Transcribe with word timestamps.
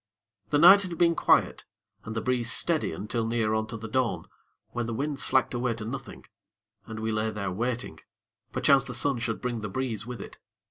The 0.49 0.57
night 0.57 0.81
had 0.81 0.97
been 0.97 1.13
quiet, 1.13 1.63
and 2.05 2.15
the 2.15 2.21
breeze 2.23 2.51
steady 2.51 2.91
until 2.91 3.23
near 3.27 3.53
on 3.53 3.67
to 3.67 3.77
the 3.77 3.87
dawn, 3.87 4.25
when 4.69 4.87
the 4.87 4.95
wind 4.95 5.19
slacked 5.19 5.53
away 5.53 5.75
to 5.75 5.85
nothing, 5.85 6.25
and 6.87 7.01
we 7.01 7.11
lay 7.11 7.29
there 7.29 7.51
waiting, 7.51 7.99
perchance 8.51 8.83
the 8.83 8.95
sun 8.95 9.19
should 9.19 9.39
bring 9.41 9.61
the 9.61 9.69
breeze 9.69 10.07
with 10.07 10.19
it. 10.19 10.39